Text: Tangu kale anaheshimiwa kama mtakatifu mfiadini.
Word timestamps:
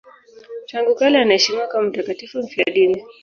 Tangu 0.67 0.95
kale 0.95 1.19
anaheshimiwa 1.21 1.67
kama 1.67 1.89
mtakatifu 1.89 2.37
mfiadini. 2.39 3.03